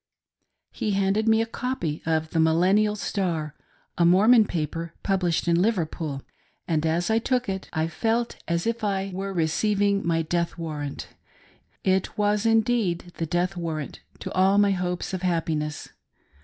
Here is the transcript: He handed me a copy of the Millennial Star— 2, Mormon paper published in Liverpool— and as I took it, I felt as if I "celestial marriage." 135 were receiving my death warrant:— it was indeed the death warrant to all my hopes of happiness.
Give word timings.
He 0.71 0.93
handed 0.93 1.29
me 1.29 1.43
a 1.43 1.45
copy 1.45 2.01
of 2.07 2.31
the 2.31 2.39
Millennial 2.39 2.95
Star— 2.95 3.53
2, 3.99 4.05
Mormon 4.05 4.45
paper 4.47 4.95
published 5.03 5.47
in 5.47 5.61
Liverpool— 5.61 6.23
and 6.67 6.87
as 6.87 7.11
I 7.11 7.19
took 7.19 7.47
it, 7.47 7.69
I 7.71 7.85
felt 7.85 8.37
as 8.47 8.65
if 8.65 8.83
I 8.83 9.11
"celestial 9.11 9.19
marriage." 9.19 9.35
135 9.35 9.35
were 9.35 9.43
receiving 9.43 10.07
my 10.07 10.21
death 10.23 10.57
warrant:— 10.57 11.07
it 11.95 12.17
was 12.17 12.47
indeed 12.47 13.11
the 13.17 13.27
death 13.27 13.55
warrant 13.55 13.99
to 14.21 14.31
all 14.31 14.57
my 14.57 14.71
hopes 14.71 15.13
of 15.13 15.21
happiness. 15.21 15.89